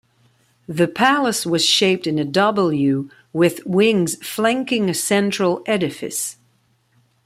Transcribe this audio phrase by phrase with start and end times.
[0.67, 6.37] The palace was shaped in a 'W' with wings flanking a central edifice.